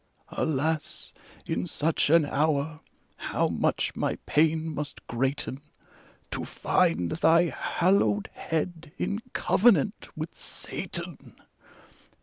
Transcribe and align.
Alas, 0.35 1.13
in 1.45 1.67
such 1.67 2.09
an 2.09 2.25
hour, 2.25 2.79
how 3.17 3.47
much 3.47 3.95
my 3.95 4.15
pain 4.25 4.73
must 4.73 5.05
greaten. 5.05 5.61
To 6.31 6.43
find 6.43 7.11
thy 7.11 7.53
hallowed 7.55 8.27
head 8.33 8.93
in 8.97 9.19
covenant 9.35 10.07
with 10.17 10.33
Satan 10.35 11.35